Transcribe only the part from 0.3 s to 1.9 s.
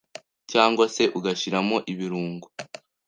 cyangwa se ugashyiramo